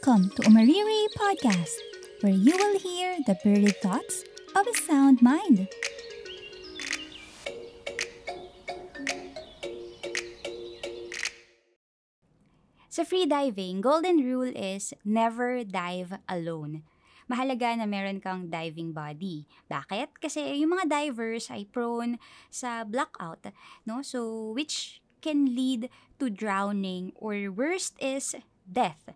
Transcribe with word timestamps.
Welcome 0.00 0.32
to 0.32 0.48
Umariri 0.48 1.12
Podcast, 1.12 1.76
where 2.24 2.32
you 2.32 2.56
will 2.56 2.80
hear 2.80 3.20
the 3.28 3.36
birdie 3.44 3.76
thoughts 3.84 4.24
of 4.56 4.64
a 4.64 4.72
sound 4.88 5.20
mind. 5.20 5.68
Sa 12.88 13.04
freediving, 13.04 13.84
golden 13.84 14.24
rule 14.24 14.48
is 14.48 14.96
never 15.04 15.68
dive 15.68 16.16
alone. 16.32 16.80
Mahalaga 17.28 17.76
na 17.76 17.84
meron 17.84 18.24
kang 18.24 18.48
diving 18.48 18.96
body. 18.96 19.44
Bakit? 19.68 20.16
Kasi 20.16 20.64
yung 20.64 20.80
mga 20.80 20.88
divers 20.88 21.52
ay 21.52 21.68
prone 21.68 22.16
sa 22.48 22.88
blackout, 22.88 23.52
no? 23.84 24.00
So 24.00 24.48
which 24.56 25.04
can 25.20 25.52
lead 25.52 25.92
to 26.16 26.32
drowning 26.32 27.12
or 27.20 27.36
worst 27.52 28.00
is 28.00 28.32
death. 28.64 29.12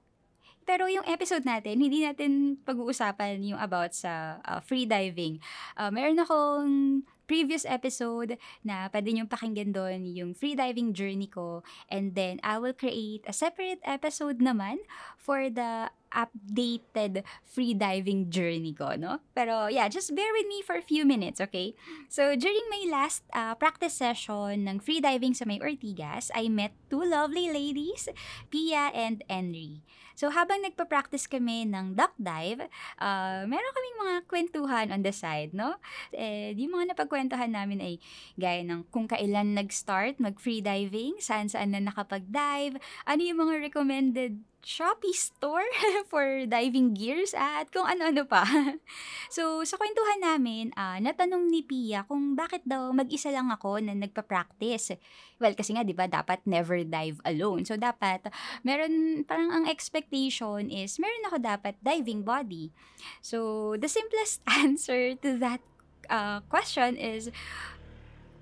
Pero 0.65 0.89
yung 0.89 1.05
episode 1.05 1.45
natin, 1.45 1.81
hindi 1.81 2.05
natin 2.05 2.57
pag-uusapan 2.65 3.41
yung 3.45 3.61
about 3.61 3.93
sa 3.93 4.41
uh, 4.45 4.61
free 4.65 4.89
diving. 4.89 5.41
Uh, 5.77 5.93
meron 5.93 6.21
akong 6.21 7.05
previous 7.25 7.65
episode 7.65 8.37
na 8.61 8.89
pwede 8.93 9.13
nyo 9.13 9.25
pakinggan 9.25 9.73
doon 9.73 10.05
yung 10.13 10.37
free 10.37 10.57
diving 10.57 10.93
journey 10.93 11.29
ko. 11.29 11.65
And 11.89 12.13
then, 12.13 12.41
I 12.45 12.61
will 12.61 12.77
create 12.77 13.25
a 13.25 13.33
separate 13.33 13.81
episode 13.85 14.41
naman 14.41 14.85
for 15.17 15.49
the 15.49 15.89
updated 16.15 17.27
free 17.43 17.75
diving 17.75 18.31
journey 18.31 18.73
ko, 18.73 18.95
no? 18.95 19.21
Pero 19.35 19.67
yeah, 19.67 19.91
just 19.91 20.15
bear 20.15 20.31
with 20.33 20.47
me 20.47 20.63
for 20.63 20.79
a 20.79 20.85
few 20.85 21.05
minutes, 21.05 21.43
okay? 21.43 21.75
So, 22.09 22.39
during 22.39 22.65
my 22.71 22.87
last 22.89 23.27
uh, 23.35 23.59
practice 23.59 23.99
session 23.99 24.65
ng 24.65 24.79
free 24.81 25.03
diving 25.03 25.35
sa 25.35 25.45
may 25.45 25.59
Ortigas, 25.59 26.31
I 26.33 26.49
met 26.49 26.73
two 26.89 27.03
lovely 27.03 27.51
ladies, 27.51 28.09
Pia 28.49 28.95
and 28.95 29.27
Henry. 29.27 29.83
So, 30.15 30.31
habang 30.31 30.63
nagpa-practice 30.63 31.27
kami 31.27 31.67
ng 31.67 31.99
duck 31.99 32.15
dive, 32.15 32.71
uh, 33.03 33.43
meron 33.51 33.75
kaming 33.75 33.99
mga 33.99 34.17
kwentuhan 34.31 34.87
on 34.95 35.03
the 35.03 35.11
side, 35.11 35.51
no? 35.51 35.75
Eh, 36.15 36.55
yung 36.55 36.79
mga 36.79 36.95
napagkwentuhan 36.95 37.51
namin 37.51 37.83
ay 37.83 37.95
gaya 38.39 38.63
ng 38.63 38.87
kung 38.95 39.11
kailan 39.11 39.59
nag-start 39.59 40.23
mag-free 40.23 40.63
diving, 40.63 41.19
saan-saan 41.19 41.75
na 41.75 41.83
nakapag-dive, 41.83 42.79
ano 43.11 43.21
yung 43.27 43.43
mga 43.43 43.55
recommended 43.67 44.39
Shopee 44.65 45.13
store 45.13 45.69
for 46.11 46.49
diving 46.49 46.97
gears 46.97 47.37
at 47.37 47.69
kung 47.69 47.85
ano-ano 47.85 48.25
pa. 48.25 48.49
so, 49.37 49.61
sa 49.63 49.77
kwentuhan 49.77 50.25
namin, 50.25 50.73
uh, 50.73 50.97
natanong 51.05 51.53
ni 51.53 51.61
Pia 51.61 52.09
kung 52.09 52.33
bakit 52.33 52.65
daw 52.65 52.89
mag-isa 52.91 53.29
lang 53.29 53.53
ako 53.53 53.79
na 53.85 53.93
nagpa-practice. 53.93 54.97
Well, 55.37 55.53
kasi 55.53 55.77
nga, 55.77 55.85
di 55.85 55.93
ba, 55.93 56.09
dapat 56.09 56.41
never 56.49 56.81
dive 56.81 57.21
alone. 57.29 57.69
So, 57.69 57.77
dapat, 57.77 58.33
meron, 58.65 59.23
parang 59.29 59.53
ang 59.53 59.65
expectation 59.69 60.73
is, 60.73 60.97
meron 60.97 61.29
ako 61.29 61.37
dapat 61.45 61.77
diving 61.85 62.25
body. 62.25 62.73
So, 63.21 63.77
the 63.77 63.87
simplest 63.93 64.41
answer 64.65 65.13
to 65.21 65.37
that 65.45 65.61
uh, 66.09 66.41
question 66.49 66.97
is, 66.97 67.29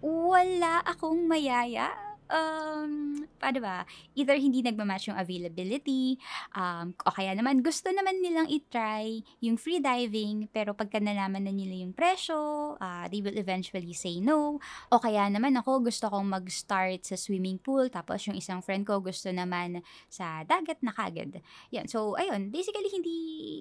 wala 0.03 0.83
akong 0.87 1.27
mayaya 1.31 2.12
um, 2.33 3.23
paano 3.37 3.59
ba, 3.61 3.77
either 4.17 4.35
hindi 4.41 4.65
nagmamatch 4.65 5.13
yung 5.13 5.21
availability, 5.21 6.17
um, 6.57 6.97
o 7.05 7.13
kaya 7.13 7.37
naman 7.37 7.61
gusto 7.61 7.93
naman 7.93 8.19
nilang 8.25 8.49
itry 8.49 9.21
yung 9.45 9.61
free 9.61 9.79
diving, 9.79 10.49
pero 10.49 10.73
pagka 10.73 10.99
nalaman 10.99 11.45
na 11.45 11.53
nila 11.53 11.85
yung 11.85 11.93
presyo, 11.93 12.75
uh, 12.81 13.05
they 13.13 13.21
will 13.21 13.37
eventually 13.37 13.93
say 13.93 14.19
no. 14.19 14.57
O 14.89 14.99
kaya 14.99 15.29
naman 15.29 15.55
ako, 15.61 15.85
gusto 15.85 16.09
kong 16.09 16.33
mag-start 16.33 17.05
sa 17.05 17.21
swimming 17.21 17.61
pool, 17.61 17.93
tapos 17.93 18.25
yung 18.25 18.39
isang 18.41 18.65
friend 18.65 18.89
ko 18.89 19.05
gusto 19.05 19.29
naman 19.29 19.85
sa 20.09 20.43
dagat 20.49 20.81
na 20.81 20.97
kagad. 20.97 21.45
Yan, 21.71 21.85
so 21.87 22.17
ayun, 22.17 22.49
basically 22.49 22.89
hindi 22.89 23.17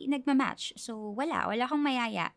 nagmamatch. 0.07 0.79
So 0.79 1.11
wala, 1.11 1.51
wala 1.51 1.67
akong 1.67 1.83
mayaya. 1.83 2.31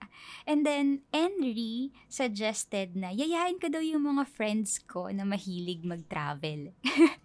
And 0.48 0.66
then, 0.66 1.06
Henry 1.14 1.94
suggested 2.10 2.98
na 2.98 3.14
yayain 3.14 3.60
ko 3.62 3.70
daw 3.70 3.84
yung 3.84 4.08
mga 4.08 4.26
friends 4.26 4.82
ko 4.82 5.12
na 5.12 5.22
mahilig 5.22 5.86
mag-travel 5.86 6.23
travel. 6.24 6.72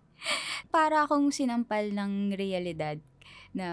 Para 0.76 1.08
akong 1.08 1.32
sinampal 1.32 1.96
ng 1.96 2.36
realidad 2.36 3.00
na 3.50 3.66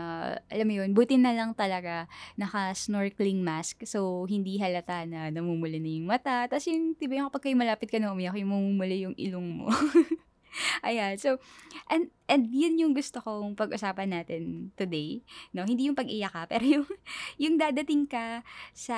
alam 0.49 0.67
mo 0.71 0.75
yun, 0.81 0.97
buti 0.97 1.21
na 1.21 1.37
lang 1.37 1.53
talaga 1.53 2.09
naka-snorkeling 2.41 3.45
mask 3.45 3.85
so 3.85 4.25
hindi 4.25 4.57
halata 4.57 5.05
na 5.05 5.29
namumula 5.29 5.77
na 5.77 5.91
yung 5.91 6.09
mata. 6.09 6.47
Tapos 6.49 6.65
yung, 6.71 6.97
diba 6.97 7.19
yung 7.19 7.29
kapag 7.29 7.51
kayo 7.51 7.57
malapit 7.59 7.91
ka 7.93 8.01
na 8.01 8.15
umiyak, 8.15 8.39
yung 8.39 8.55
mamumula 8.55 8.95
yung 8.97 9.17
ilong 9.19 9.45
mo. 9.45 9.69
Ayan. 10.89 11.21
So, 11.21 11.37
and, 11.93 12.09
and 12.25 12.49
yun 12.49 12.81
yung 12.81 12.97
gusto 12.97 13.21
kong 13.21 13.53
pag-usapan 13.53 14.17
natin 14.17 14.73
today. 14.81 15.21
No? 15.53 15.69
Hindi 15.69 15.93
yung 15.93 15.99
pag-iyak 15.99 16.33
ka, 16.33 16.43
pero 16.57 16.65
yung, 16.65 16.89
yung 17.37 17.61
dadating 17.61 18.09
ka 18.09 18.41
sa 18.73 18.97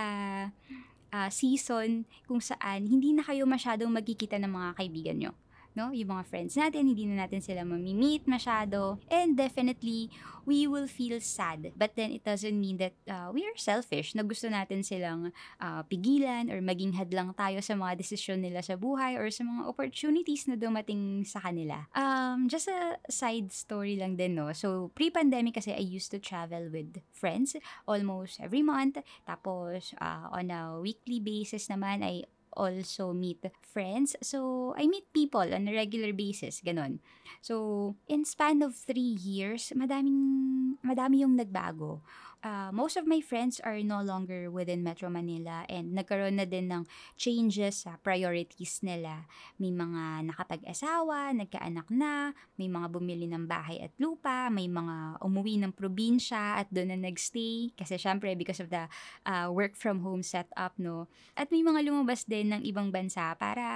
uh, 1.11 1.31
season 1.33 2.07
kung 2.31 2.39
saan 2.39 2.87
hindi 2.87 3.11
na 3.17 3.27
kayo 3.27 3.51
masyadong 3.51 3.91
magkikita 3.91 4.39
ng 4.39 4.53
mga 4.53 4.71
kaibigan 4.79 5.19
nyo 5.19 5.33
no? 5.77 5.91
Yung 5.93 6.15
mga 6.15 6.25
friends 6.29 6.55
natin, 6.57 6.89
hindi 6.89 7.05
na 7.05 7.27
natin 7.27 7.43
sila 7.43 7.65
mamimit 7.67 8.25
masyado. 8.25 9.01
And 9.11 9.37
definitely, 9.37 10.13
we 10.49 10.65
will 10.65 10.89
feel 10.89 11.21
sad. 11.21 11.77
But 11.77 11.93
then, 11.97 12.13
it 12.13 12.25
doesn't 12.25 12.57
mean 12.57 12.81
that 12.81 12.97
uh, 13.05 13.29
we 13.29 13.45
are 13.45 13.57
selfish, 13.61 14.17
na 14.17 14.25
gusto 14.25 14.49
natin 14.49 14.81
silang 14.81 15.35
uh, 15.61 15.83
pigilan 15.85 16.49
or 16.49 16.65
maging 16.65 16.97
hadlang 16.97 17.37
tayo 17.37 17.61
sa 17.61 17.77
mga 17.77 18.01
desisyon 18.01 18.41
nila 18.41 18.65
sa 18.65 18.81
buhay 18.81 19.21
or 19.21 19.29
sa 19.29 19.45
mga 19.45 19.69
opportunities 19.69 20.49
na 20.49 20.57
dumating 20.57 21.27
sa 21.29 21.45
kanila. 21.45 21.85
Um, 21.93 22.49
just 22.49 22.73
a 22.73 22.97
side 23.13 23.53
story 23.53 24.01
lang 24.01 24.17
din, 24.17 24.39
no? 24.39 24.55
So, 24.57 24.95
pre-pandemic 24.97 25.61
kasi 25.61 25.77
I 25.77 25.85
used 25.85 26.09
to 26.17 26.23
travel 26.23 26.73
with 26.73 27.03
friends 27.13 27.59
almost 27.85 28.41
every 28.41 28.65
month. 28.65 28.97
Tapos, 29.29 29.93
uh, 30.01 30.33
on 30.33 30.49
a 30.49 30.81
weekly 30.81 31.21
basis 31.21 31.69
naman, 31.69 32.01
I 32.01 32.25
also 32.59 33.15
meet 33.15 33.47
friends. 33.63 34.19
So, 34.21 34.75
I 34.77 34.91
meet 34.91 35.07
people 35.15 35.47
on 35.47 35.71
a 35.71 35.75
regular 35.75 36.11
basis, 36.13 36.61
ganun. 36.61 36.99
So, 37.41 37.95
in 38.11 38.27
span 38.27 38.61
of 38.67 38.75
three 38.75 39.15
years, 39.23 39.71
madaming, 39.79 40.83
madami 40.83 41.23
yung 41.23 41.39
nagbago 41.39 42.03
uh, 42.43 42.71
most 42.71 42.97
of 42.97 43.07
my 43.07 43.21
friends 43.21 43.59
are 43.63 43.79
no 43.83 44.03
longer 44.03 44.51
within 44.51 44.83
Metro 44.83 45.11
Manila 45.11 45.65
and 45.67 45.95
nagkaroon 45.95 46.39
na 46.39 46.47
din 46.47 46.71
ng 46.71 46.87
changes 47.19 47.87
sa 47.87 47.99
priorities 48.03 48.83
nila. 48.83 49.27
May 49.59 49.75
mga 49.75 50.29
nakapag-asawa, 50.31 51.35
nagkaanak 51.35 51.89
na, 51.91 52.35
may 52.59 52.71
mga 52.71 52.89
bumili 52.93 53.27
ng 53.27 53.47
bahay 53.49 53.83
at 53.83 53.93
lupa, 53.99 54.51
may 54.51 54.71
mga 54.71 55.23
umuwi 55.23 55.59
ng 55.63 55.75
probinsya 55.75 56.63
at 56.63 56.69
doon 56.71 56.95
na 56.95 56.99
nagstay 57.11 57.75
kasi 57.75 57.99
syempre 57.99 58.35
because 58.39 58.63
of 58.63 58.71
the 58.71 58.87
uh, 59.27 59.51
work 59.51 59.75
from 59.75 60.03
home 60.03 60.23
setup, 60.23 60.75
no? 60.79 61.11
At 61.35 61.51
may 61.51 61.63
mga 61.65 61.87
lumabas 61.87 62.27
din 62.27 62.55
ng 62.55 62.63
ibang 62.67 62.95
bansa 62.95 63.35
para, 63.39 63.67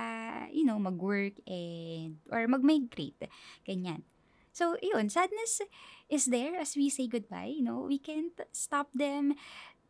you 0.55 0.63
know, 0.63 0.79
mag-work 0.79 1.35
and, 1.47 2.19
or 2.31 2.47
mag-migrate. 2.47 3.27
Ganyan. 3.67 4.12
So, 4.53 4.77
yun, 4.83 5.09
sadness 5.09 5.61
is 6.09 6.27
there 6.27 6.57
as 6.57 6.77
we 6.77 6.91
say 6.91 7.07
goodbye. 7.09 7.53
You 7.57 7.65
know, 7.65 7.87
we 7.89 7.99
can't 7.99 8.37
stop 8.53 8.93
them 8.93 9.35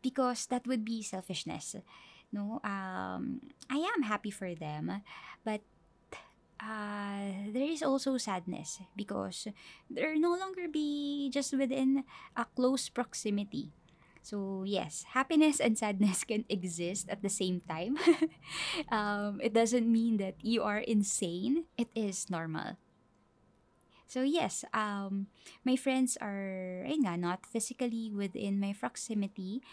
because 0.01 0.47
that 0.47 0.67
would 0.67 0.85
be 0.85 1.03
selfishness. 1.03 1.75
No, 2.31 2.59
um, 2.63 3.41
I 3.69 3.77
am 3.77 4.03
happy 4.03 4.31
for 4.31 4.55
them, 4.55 5.03
but 5.45 5.61
uh, 6.61 7.51
there 7.51 7.67
is 7.69 7.83
also 7.83 8.17
sadness 8.17 8.79
because 8.95 9.47
they're 9.89 10.17
no 10.17 10.35
longer 10.35 10.67
be 10.67 11.29
just 11.33 11.53
within 11.53 12.03
a 12.35 12.45
close 12.55 12.89
proximity. 12.89 13.71
So 14.23 14.63
yes, 14.65 15.03
happiness 15.11 15.59
and 15.59 15.77
sadness 15.77 16.23
can 16.23 16.45
exist 16.49 17.09
at 17.09 17.21
the 17.21 17.29
same 17.29 17.61
time. 17.67 17.97
um, 18.91 19.39
it 19.43 19.53
doesn't 19.53 19.91
mean 19.91 20.17
that 20.17 20.35
you 20.41 20.63
are 20.63 20.79
insane. 20.79 21.65
It 21.77 21.89
is 21.95 22.29
normal. 22.29 22.79
So 24.07 24.21
yes, 24.21 24.63
um, 24.73 25.27
my 25.65 25.75
friends 25.75 26.19
are, 26.21 26.85
ay 26.85 27.01
nga, 27.01 27.17
not 27.17 27.45
physically 27.49 28.13
within 28.13 28.61
my 28.61 28.75
proximity, 28.75 29.63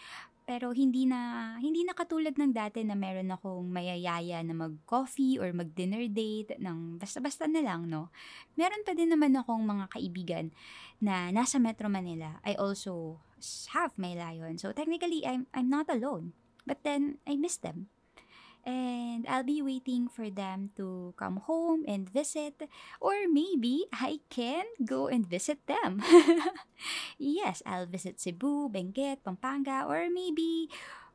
pero 0.51 0.73
hindi 0.73 1.05
na 1.05 1.55
hindi 1.61 1.85
na 1.85 1.93
katulad 1.93 2.35
ng 2.35 2.51
dati 2.51 2.81
na 2.83 2.97
meron 2.97 3.31
akong 3.31 3.71
mayayaya 3.71 4.41
na 4.41 4.51
mag-coffee 4.51 5.37
or 5.37 5.53
mag-dinner 5.53 6.09
date 6.09 6.57
ng 6.59 6.97
basta-basta 6.97 7.45
na 7.45 7.61
lang, 7.61 7.87
no? 7.87 8.09
Meron 8.57 8.83
pa 8.83 8.91
din 8.97 9.13
naman 9.13 9.37
akong 9.37 9.63
mga 9.63 9.85
kaibigan 9.93 10.45
na 10.99 11.29
nasa 11.29 11.61
Metro 11.61 11.87
Manila. 11.87 12.41
I 12.43 12.57
also 12.57 13.21
have 13.71 13.95
my 13.95 14.17
lion. 14.17 14.57
So 14.57 14.73
technically, 14.73 15.23
I'm 15.23 15.47
I'm 15.53 15.69
not 15.69 15.87
alone. 15.87 16.33
But 16.67 16.83
then 16.85 17.17
I 17.25 17.37
miss 17.37 17.57
them 17.57 17.89
and 18.65 19.25
I'll 19.27 19.47
be 19.47 19.61
waiting 19.61 20.07
for 20.07 20.29
them 20.29 20.71
to 20.77 21.13
come 21.17 21.37
home 21.45 21.85
and 21.87 22.09
visit 22.09 22.67
or 22.99 23.13
maybe 23.29 23.85
I 23.93 24.19
can 24.29 24.65
go 24.85 25.07
and 25.07 25.25
visit 25.25 25.65
them. 25.67 26.03
yes, 27.17 27.61
I'll 27.65 27.87
visit 27.87 28.19
Cebu, 28.19 28.69
Benguet, 28.69 29.23
Pampanga 29.23 29.85
or 29.87 30.09
maybe 30.09 30.69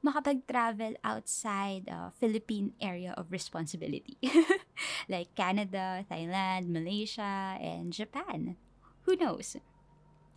makapag-travel 0.05 0.95
outside 1.03 1.89
uh, 1.91 2.15
Philippine 2.15 2.73
area 2.79 3.15
of 3.19 3.33
responsibility 3.35 4.17
like 5.11 5.35
Canada, 5.35 6.07
Thailand, 6.07 6.71
Malaysia, 6.71 7.59
and 7.59 7.91
Japan. 7.91 8.55
Who 9.03 9.17
knows? 9.17 9.59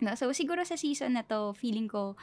No? 0.02 0.16
So, 0.16 0.32
siguro 0.32 0.66
sa 0.66 0.74
season 0.80 1.20
na 1.20 1.24
to, 1.28 1.54
feeling 1.54 1.86
ko, 1.86 2.18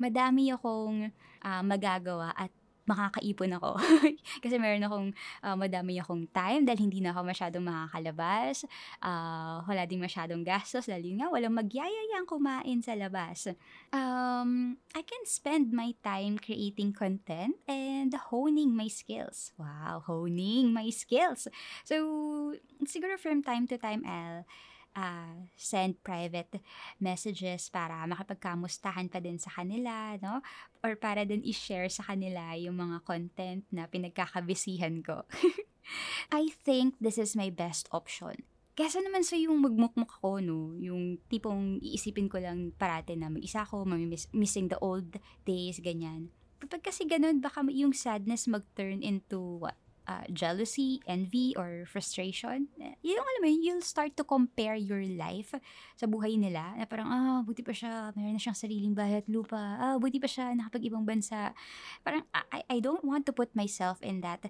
madami 0.00 0.50
akong 0.50 1.12
uh, 1.44 1.62
magagawa 1.62 2.32
at 2.34 2.50
makakaipon 2.88 3.52
ako. 3.60 3.76
Kasi 4.42 4.56
meron 4.56 4.82
akong 4.82 5.08
uh, 5.44 5.56
madami 5.56 6.00
akong 6.00 6.24
time 6.32 6.64
dahil 6.64 6.88
hindi 6.88 7.04
na 7.04 7.12
ako 7.12 7.20
masyadong 7.28 7.64
makakalabas. 7.68 8.64
Uh, 9.04 9.60
wala 9.68 9.84
din 9.84 10.00
masyadong 10.00 10.40
gastos 10.40 10.88
dahil 10.88 11.20
nga 11.20 11.28
walang 11.28 11.52
magyayayang 11.52 12.24
kumain 12.24 12.80
sa 12.80 12.96
labas. 12.96 13.52
Um, 13.92 14.80
I 14.96 15.04
can 15.04 15.22
spend 15.28 15.70
my 15.76 15.92
time 16.00 16.40
creating 16.40 16.96
content 16.96 17.60
and 17.68 18.10
honing 18.32 18.72
my 18.72 18.88
skills. 18.88 19.52
Wow, 19.60 20.08
honing 20.08 20.72
my 20.72 20.88
skills. 20.88 21.46
So, 21.84 22.56
siguro 22.88 23.20
from 23.20 23.44
time 23.44 23.68
to 23.68 23.76
time, 23.76 24.02
I'll 24.08 24.48
uh, 24.98 25.46
send 25.54 26.02
private 26.02 26.58
messages 26.98 27.70
para 27.70 28.02
makapagkamustahan 28.10 29.06
pa 29.06 29.22
din 29.22 29.38
sa 29.38 29.54
kanila, 29.54 30.18
no? 30.18 30.42
Or 30.82 30.98
para 30.98 31.22
din 31.22 31.46
i-share 31.46 31.86
sa 31.86 32.02
kanila 32.02 32.58
yung 32.58 32.74
mga 32.74 33.06
content 33.06 33.62
na 33.70 33.86
pinagkakabisihan 33.86 34.98
ko. 35.06 35.22
I 36.34 36.50
think 36.66 36.98
this 36.98 37.16
is 37.16 37.38
my 37.38 37.48
best 37.54 37.86
option. 37.94 38.42
Kesa 38.78 39.02
naman 39.02 39.26
sa 39.26 39.34
yung 39.34 39.58
magmukmuk 39.58 40.22
ako, 40.22 40.38
no? 40.42 40.74
Yung 40.78 41.18
tipong 41.26 41.82
iisipin 41.82 42.30
ko 42.30 42.38
lang 42.38 42.74
parate 42.74 43.14
na 43.18 43.30
mag-isa 43.30 43.66
ako, 43.66 43.86
missing 44.34 44.70
the 44.70 44.78
old 44.78 45.18
days, 45.42 45.82
ganyan. 45.82 46.30
Kapag 46.58 46.90
kasi 46.90 47.06
ganun, 47.06 47.38
baka 47.38 47.62
yung 47.70 47.94
sadness 47.94 48.50
mag-turn 48.50 49.02
into 49.02 49.62
what? 49.62 49.78
Uh, 50.08 50.24
jealousy, 50.32 51.04
envy, 51.04 51.52
or 51.54 51.84
frustration, 51.84 52.72
eh, 52.80 52.96
yung 53.04 53.20
alam 53.20 53.40
mo, 53.44 53.48
you'll 53.52 53.84
start 53.84 54.16
to 54.16 54.24
compare 54.24 54.74
your 54.74 55.04
life 55.04 55.52
sa 55.94 56.08
buhay 56.08 56.40
nila. 56.40 56.72
Na 56.80 56.88
parang, 56.88 57.06
ah, 57.12 57.40
buti 57.44 57.60
pa 57.60 57.76
siya, 57.76 58.16
mayroon 58.16 58.34
na 58.34 58.42
siyang 58.42 58.56
sariling 58.56 58.96
bahay 58.96 59.20
at 59.20 59.28
lupa. 59.28 59.60
Ah, 59.76 60.00
buti 60.00 60.16
pa 60.16 60.26
siya, 60.26 60.56
nakapag-ibang 60.56 61.04
bansa. 61.04 61.52
Parang, 62.00 62.24
I, 62.32 62.64
I 62.66 62.78
don't 62.80 63.04
want 63.04 63.28
to 63.28 63.36
put 63.36 63.52
myself 63.52 64.00
in 64.00 64.24
that 64.24 64.48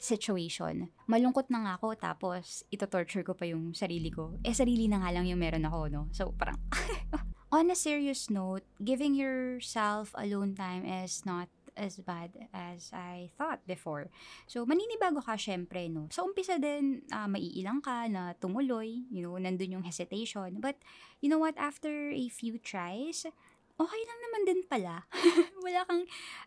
situation. 0.00 0.88
Malungkot 1.08 1.52
na 1.52 1.60
nga 1.68 1.72
ako, 1.76 1.96
tapos 1.96 2.64
ito-torture 2.72 3.24
ko 3.24 3.36
pa 3.36 3.44
yung 3.48 3.76
sarili 3.76 4.08
ko. 4.08 4.40
Eh, 4.44 4.56
sarili 4.56 4.88
na 4.88 5.04
nga 5.04 5.12
lang 5.12 5.28
yung 5.28 5.40
meron 5.40 5.68
ako, 5.68 5.80
no? 5.92 6.02
So, 6.12 6.32
parang, 6.36 6.56
on 7.56 7.72
a 7.72 7.76
serious 7.78 8.28
note, 8.28 8.64
giving 8.80 9.16
yourself 9.16 10.12
alone 10.16 10.52
time 10.56 10.84
is 10.84 11.24
not 11.24 11.48
as 11.76 12.00
bad 12.00 12.32
as 12.50 12.90
I 12.90 13.30
thought 13.36 13.62
before. 13.68 14.08
So, 14.48 14.64
maninibago 14.64 15.22
ka 15.22 15.36
syempre, 15.36 15.86
no? 15.92 16.08
Sa 16.10 16.24
umpisa 16.24 16.56
din, 16.56 17.04
uh, 17.12 17.28
maiilang 17.28 17.84
ka 17.84 18.08
na 18.08 18.32
tumuloy, 18.36 19.04
you 19.12 19.22
know, 19.22 19.36
nandun 19.36 19.78
yung 19.78 19.86
hesitation. 19.86 20.58
But, 20.58 20.80
you 21.20 21.28
know 21.28 21.38
what, 21.38 21.54
after 21.60 22.10
a 22.10 22.26
few 22.32 22.58
tries, 22.58 23.28
okay 23.76 24.02
lang 24.08 24.20
naman 24.24 24.42
din 24.48 24.60
pala. 24.64 25.04
wala 25.64 25.84
kang, 25.84 26.04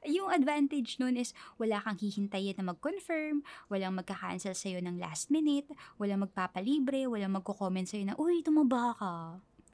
yung 0.09 0.33
advantage 0.33 0.97
nun 0.97 1.15
is, 1.15 1.37
wala 1.61 1.77
kang 1.85 2.01
hihintayin 2.01 2.57
na 2.57 2.73
mag-confirm, 2.73 3.45
walang 3.69 3.93
magka-cancel 3.95 4.57
sa'yo 4.57 4.81
ng 4.81 4.97
last 4.97 5.29
minute, 5.29 5.69
walang 6.01 6.25
magpapalibre, 6.25 7.05
walang 7.05 7.37
magko-comment 7.37 7.85
sa'yo 7.85 8.09
na, 8.09 8.17
uy, 8.17 8.41
tumaba 8.41 8.97
ka. 8.97 9.13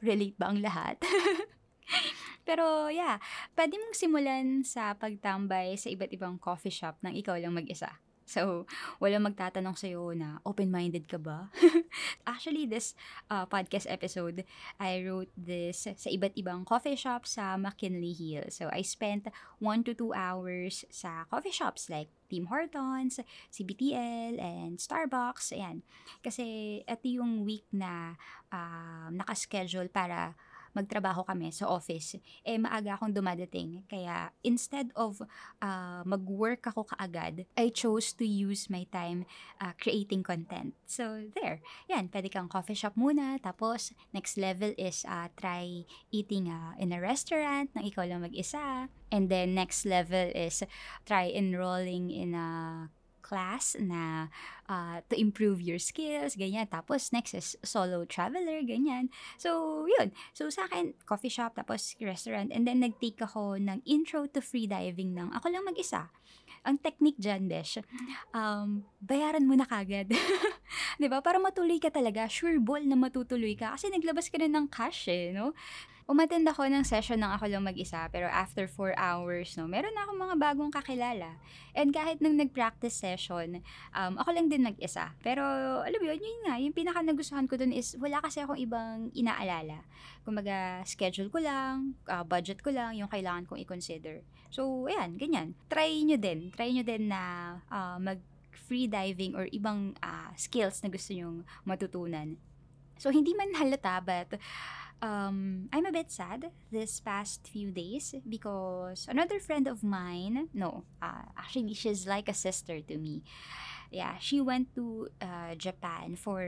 Relate 0.04 0.36
ba 0.36 0.52
ang 0.52 0.60
lahat? 0.60 1.00
Pero 2.46 2.88
yeah, 2.94 3.18
pwede 3.58 3.76
mong 3.82 3.98
simulan 3.98 4.62
sa 4.62 4.94
pagtambay 4.94 5.76
sa 5.76 5.90
iba't 5.90 6.14
ibang 6.14 6.38
coffee 6.38 6.72
shop 6.72 7.02
nang 7.02 7.18
ikaw 7.18 7.36
lang 7.36 7.58
mag-isa. 7.58 8.00
So, 8.26 8.66
walang 8.98 9.30
magtatanong 9.30 9.78
sa'yo 9.78 10.18
na 10.18 10.42
open-minded 10.42 11.06
ka 11.06 11.22
ba? 11.22 11.54
Actually, 12.26 12.66
this 12.66 12.98
uh, 13.30 13.46
podcast 13.46 13.86
episode, 13.86 14.42
I 14.82 15.06
wrote 15.06 15.30
this 15.38 15.86
sa 15.86 16.10
iba't 16.10 16.34
ibang 16.34 16.66
coffee 16.66 16.98
shop 16.98 17.30
sa 17.30 17.54
McKinley 17.54 18.18
Hill. 18.18 18.50
So, 18.50 18.74
I 18.74 18.82
spent 18.82 19.30
1 19.62 19.86
to 19.86 19.94
2 19.94 20.18
hours 20.18 20.90
sa 20.90 21.30
coffee 21.30 21.54
shops 21.54 21.86
like 21.86 22.10
Tim 22.26 22.50
Hortons, 22.50 23.22
CBTL, 23.54 24.42
and 24.42 24.82
Starbucks. 24.82 25.54
Ayan. 25.54 25.86
Kasi 26.26 26.82
ito 26.82 27.06
yung 27.06 27.46
week 27.46 27.70
na 27.70 28.18
uh, 28.50 29.14
nakaschedule 29.14 29.94
para 29.94 30.34
magtrabaho 30.76 31.24
kami 31.24 31.50
sa 31.56 31.72
office, 31.72 32.20
eh 32.44 32.60
maaga 32.60 33.00
akong 33.00 33.16
dumadating. 33.16 33.82
Kaya 33.88 34.30
instead 34.44 34.92
of 34.94 35.24
uh, 35.64 36.04
mag-work 36.04 36.68
ako 36.68 36.86
kaagad, 36.92 37.48
I 37.56 37.72
chose 37.72 38.12
to 38.20 38.28
use 38.28 38.68
my 38.68 38.84
time 38.92 39.24
uh, 39.64 39.72
creating 39.80 40.22
content. 40.22 40.76
So 40.84 41.32
there, 41.34 41.64
yan, 41.88 42.12
pwede 42.12 42.28
kang 42.28 42.52
coffee 42.52 42.76
shop 42.76 43.00
muna. 43.00 43.40
Tapos 43.40 43.96
next 44.12 44.36
level 44.36 44.76
is 44.76 45.08
uh, 45.08 45.32
try 45.40 45.88
eating 46.12 46.52
uh, 46.52 46.76
in 46.76 46.92
a 46.92 47.00
restaurant 47.00 47.72
nang 47.72 47.88
ikaw 47.88 48.04
lang 48.04 48.22
mag-isa. 48.22 48.92
And 49.10 49.32
then 49.32 49.56
next 49.56 49.88
level 49.88 50.28
is 50.36 50.60
try 51.08 51.32
enrolling 51.32 52.12
in 52.12 52.36
a 52.36 52.50
class 53.26 53.74
na 53.82 54.30
uh, 54.70 55.02
to 55.10 55.18
improve 55.18 55.58
your 55.58 55.82
skills, 55.82 56.38
ganyan. 56.38 56.70
Tapos 56.70 57.10
next 57.10 57.34
is 57.34 57.58
solo 57.66 58.06
traveler, 58.06 58.62
ganyan. 58.62 59.10
So, 59.42 59.84
yun. 59.90 60.14
So, 60.38 60.54
sa 60.54 60.70
akin, 60.70 60.94
coffee 61.10 61.34
shop, 61.34 61.58
tapos 61.58 61.98
restaurant. 61.98 62.54
And 62.54 62.70
then, 62.70 62.86
nag-take 62.86 63.18
ako 63.18 63.58
ng 63.58 63.82
intro 63.90 64.30
to 64.30 64.46
freediving 64.46 65.18
ng 65.18 65.34
ako 65.34 65.50
lang 65.50 65.66
mag-isa. 65.66 66.14
Ang 66.66 66.78
technique 66.82 67.18
dyan, 67.18 67.50
Besh, 67.50 67.82
um, 68.34 68.86
bayaran 69.02 69.50
mo 69.50 69.58
na 69.58 69.66
kagad. 69.66 70.14
ba? 71.10 71.18
Para 71.22 71.42
matuloy 71.42 71.82
ka 71.82 71.90
talaga, 71.90 72.30
sure 72.30 72.62
ball 72.62 72.82
na 72.86 72.98
matutuloy 72.98 73.58
ka 73.58 73.78
kasi 73.78 73.90
naglabas 73.90 74.30
ka 74.30 74.38
na 74.38 74.50
ng 74.50 74.70
cash 74.70 75.10
eh, 75.10 75.34
no? 75.34 75.54
Umattend 76.06 76.46
ako 76.46 76.70
ng 76.70 76.86
session 76.86 77.18
ng 77.18 77.34
ako 77.34 77.50
lang 77.50 77.66
mag-isa, 77.66 78.06
pero 78.14 78.30
after 78.30 78.70
4 78.70 78.94
hours, 78.94 79.58
no, 79.58 79.66
meron 79.66 79.90
na 79.98 80.06
akong 80.06 80.22
mga 80.22 80.36
bagong 80.38 80.70
kakilala. 80.70 81.34
And 81.74 81.90
kahit 81.90 82.22
nung 82.22 82.38
nag-practice 82.38 82.94
session, 82.94 83.66
um, 83.90 84.14
ako 84.22 84.30
lang 84.38 84.46
din 84.46 84.62
mag-isa. 84.62 85.18
Pero, 85.26 85.42
alam 85.82 85.98
mo 85.98 86.06
yun, 86.06 86.22
yun 86.22 86.42
nga, 86.46 86.62
yung 86.62 86.78
pinaka 86.78 87.02
nagustuhan 87.02 87.50
ko 87.50 87.58
dun 87.58 87.74
is, 87.74 87.98
wala 87.98 88.22
kasi 88.22 88.46
akong 88.46 88.62
ibang 88.62 89.10
inaalala. 89.18 89.82
Kumaga, 90.22 90.86
schedule 90.86 91.34
ko 91.34 91.42
lang, 91.42 91.98
uh, 92.06 92.22
budget 92.22 92.62
ko 92.62 92.70
lang, 92.70 92.94
yung 92.94 93.10
kailangan 93.10 93.50
kong 93.50 93.66
i-consider. 93.66 94.22
So, 94.54 94.86
ayan, 94.86 95.18
ganyan. 95.18 95.58
Try 95.74 96.06
nyo 96.06 96.22
din. 96.22 96.54
Try 96.54 96.70
nyo 96.70 96.86
din 96.86 97.10
na 97.10 97.22
uh, 97.74 97.98
mag 97.98 98.22
free 98.66 98.86
diving 98.86 99.34
or 99.34 99.50
ibang 99.50 99.98
uh, 100.06 100.30
skills 100.38 100.82
na 100.86 100.90
gusto 100.94 101.18
nyong 101.18 101.42
matutunan. 101.66 102.38
So, 102.96 103.12
hindi 103.12 103.36
man 103.36 103.52
halata, 103.58 104.00
but 104.00 104.40
um, 105.02 105.70
I'm 105.74 105.86
a 105.86 105.92
bit 105.92 106.12
sad 106.12 106.52
this 106.72 107.00
past 107.00 107.48
few 107.48 107.72
days 107.72 108.16
because 108.28 109.08
another 109.10 109.40
friend 109.40 109.68
of 109.68 109.84
mine, 109.84 110.50
no, 110.54 110.84
uh, 111.02 111.28
actually 111.38 111.74
she's 111.74 112.08
like 112.08 112.30
a 112.30 112.34
sister 112.34 112.82
to 112.82 112.98
me. 112.98 113.24
Yeah, 113.92 114.18
she 114.20 114.42
went 114.42 114.74
to 114.76 115.08
uh, 115.22 115.56
Japan 115.56 116.16
for 116.16 116.42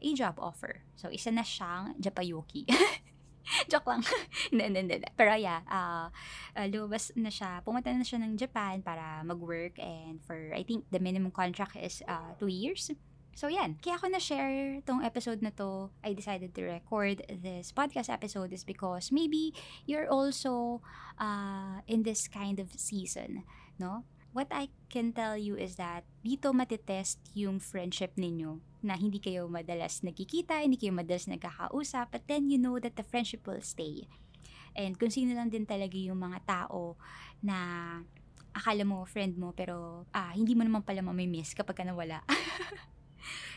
a 0.00 0.10
job 0.14 0.38
offer. 0.38 0.82
So, 0.96 1.10
isa 1.10 1.30
na 1.30 1.42
siyang 1.42 2.00
Japayuki. 2.00 2.64
Joke 3.70 3.86
lang. 3.92 4.02
hindi, 4.50 4.64
hindi, 4.64 4.80
hindi. 4.80 5.08
Pero 5.12 5.34
yeah, 5.36 5.60
uh, 5.68 6.08
uh, 6.56 6.66
lumabas 6.70 7.12
na 7.18 7.28
siya. 7.28 7.60
Pumunta 7.60 7.92
na 7.92 8.06
siya 8.06 8.22
ng 8.24 8.38
Japan 8.40 8.80
para 8.80 9.20
mag-work 9.26 9.76
and 9.76 10.22
for, 10.24 10.54
I 10.54 10.64
think, 10.64 10.88
the 10.88 11.02
minimum 11.02 11.30
contract 11.30 11.76
is 11.76 12.00
uh, 12.08 12.32
two 12.40 12.48
years. 12.48 12.88
So 13.34 13.50
yan, 13.50 13.82
kaya 13.82 13.98
ako 13.98 14.14
na-share 14.14 14.78
tong 14.86 15.02
episode 15.02 15.42
na 15.42 15.50
to, 15.58 15.90
I 16.06 16.14
decided 16.14 16.54
to 16.54 16.62
record 16.62 17.26
this 17.26 17.74
podcast 17.74 18.06
episode 18.06 18.54
is 18.54 18.62
because 18.62 19.10
maybe 19.10 19.50
you're 19.90 20.06
also 20.06 20.78
uh, 21.18 21.82
in 21.90 22.06
this 22.06 22.30
kind 22.30 22.62
of 22.62 22.70
season, 22.78 23.42
no? 23.74 24.06
What 24.30 24.54
I 24.54 24.70
can 24.86 25.10
tell 25.10 25.34
you 25.34 25.58
is 25.58 25.74
that 25.82 26.06
dito 26.22 26.54
matitest 26.54 27.18
yung 27.34 27.58
friendship 27.58 28.14
ninyo 28.14 28.62
na 28.86 28.94
hindi 28.94 29.18
kayo 29.18 29.50
madalas 29.50 30.06
nagkikita, 30.06 30.62
hindi 30.62 30.78
kayo 30.78 30.94
madalas 30.94 31.26
nagkakausap, 31.26 32.14
but 32.14 32.22
then 32.30 32.50
you 32.50 32.58
know 32.58 32.78
that 32.78 32.94
the 32.94 33.06
friendship 33.06 33.46
will 33.50 33.62
stay. 33.62 34.06
And 34.78 34.94
kung 34.98 35.10
sino 35.10 35.34
lang 35.34 35.50
din 35.50 35.66
talaga 35.66 35.94
yung 35.98 36.22
mga 36.22 36.38
tao 36.46 36.98
na 37.42 37.98
akala 38.54 38.86
mo 38.86 39.02
friend 39.06 39.34
mo 39.34 39.50
pero 39.50 40.06
ah, 40.14 40.30
hindi 40.30 40.54
mo 40.54 40.62
naman 40.62 40.86
pala 40.86 41.02
mamimiss 41.02 41.54
kapag 41.54 41.82
ka 41.82 41.84
nawala. 41.86 42.22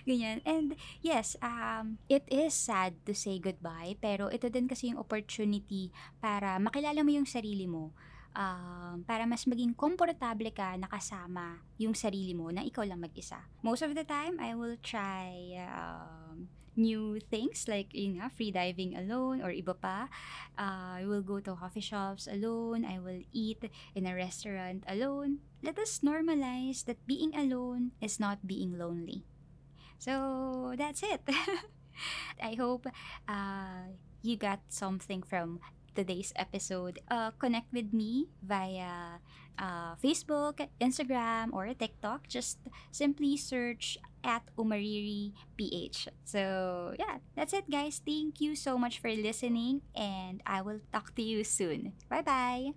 Ganyan. 0.07 0.41
And 0.47 0.75
yes, 1.01 1.36
um, 1.41 1.97
it 2.07 2.24
is 2.27 2.53
sad 2.53 2.97
to 3.05 3.13
say 3.13 3.39
goodbye, 3.39 3.95
pero 4.00 4.27
ito 4.31 4.47
din 4.47 4.67
kasi 4.67 4.91
yung 4.91 5.01
opportunity 5.01 5.91
para 6.19 6.57
makilala 6.59 7.03
mo 7.03 7.12
yung 7.12 7.27
sarili 7.27 7.65
mo. 7.65 7.91
Um, 8.38 9.01
para 9.09 9.25
mas 9.25 9.50
maging 9.50 9.74
komportable 9.74 10.53
ka 10.53 10.77
nakasama 10.77 11.57
yung 11.81 11.97
sarili 11.97 12.38
mo 12.38 12.53
na 12.53 12.62
ikaw 12.62 12.86
lang 12.86 13.01
mag-isa. 13.01 13.41
Most 13.65 13.81
of 13.81 13.97
the 13.97 14.05
time, 14.05 14.38
I 14.38 14.53
will 14.53 14.77
try 14.77 15.57
um, 15.65 16.45
new 16.77 17.17
things 17.33 17.65
like 17.65 17.89
yun 17.91 18.21
nga, 18.21 18.29
free 18.29 18.53
diving 18.53 18.93
alone 18.93 19.41
or 19.41 19.50
iba 19.50 19.74
pa. 19.74 20.05
Uh, 20.53 21.01
I 21.01 21.03
will 21.09 21.25
go 21.25 21.41
to 21.41 21.57
coffee 21.57 21.81
shops 21.81 22.29
alone. 22.29 22.86
I 22.86 23.01
will 23.01 23.25
eat 23.33 23.65
in 23.97 24.05
a 24.05 24.13
restaurant 24.13 24.86
alone. 24.86 25.41
Let 25.65 25.81
us 25.81 26.05
normalize 26.05 26.86
that 26.86 27.01
being 27.09 27.33
alone 27.33 27.97
is 28.00 28.21
not 28.21 28.45
being 28.45 28.77
lonely. 28.77 29.25
So, 29.98 30.74
that's 30.77 31.04
it. 31.04 31.22
I 32.42 32.54
hope 32.56 32.86
uh, 33.27 33.94
you 34.22 34.38
got 34.38 34.60
something 34.70 35.24
from 35.24 35.60
today's 35.96 36.32
episode, 36.36 37.00
uh, 37.10 37.32
connect 37.42 37.74
with 37.74 37.94
me 37.94 38.30
via 38.46 39.18
uh, 39.58 39.96
Facebook, 39.98 40.62
Instagram, 40.80 41.50
or 41.54 41.74
TikTok. 41.74 42.27
Just 42.27 42.60
simply 42.92 43.36
search 43.38 43.98
at 44.24 44.44
Umariri 44.58 45.34
PH. 45.58 46.10
So, 46.25 46.94
yeah, 47.00 47.18
that's 47.36 47.54
it, 47.54 47.70
guys. 47.70 48.01
Thank 48.06 48.42
you 48.42 48.56
so 48.56 48.77
much 48.77 49.00
for 49.00 49.10
listening, 49.10 49.82
and 49.96 50.42
I 50.46 50.62
will 50.62 50.82
talk 50.94 51.16
to 51.16 51.24
you 51.24 51.44
soon. 51.44 51.94
Bye 52.10 52.22
bye. 52.22 52.72